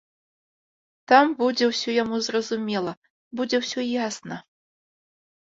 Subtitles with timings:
[1.11, 2.91] Там будзе ўсё яму зразумела,
[3.41, 4.37] будзе ўсё ясна.